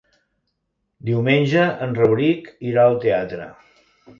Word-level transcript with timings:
Diumenge 1.09 1.67
en 1.87 1.95
Rauric 1.99 2.51
irà 2.71 2.89
al 2.89 2.99
teatre. 3.05 3.47